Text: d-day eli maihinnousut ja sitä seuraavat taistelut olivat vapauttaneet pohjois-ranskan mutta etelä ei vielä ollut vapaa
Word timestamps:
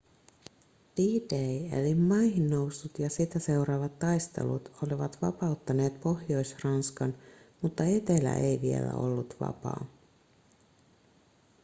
d-day 0.95 1.57
eli 1.77 1.95
maihinnousut 1.99 2.99
ja 2.99 3.09
sitä 3.09 3.39
seuraavat 3.39 3.99
taistelut 3.99 4.71
olivat 4.83 5.21
vapauttaneet 5.21 6.01
pohjois-ranskan 6.01 7.17
mutta 7.61 7.83
etelä 7.83 8.35
ei 8.35 8.61
vielä 8.61 8.93
ollut 8.93 9.35
vapaa 9.41 9.85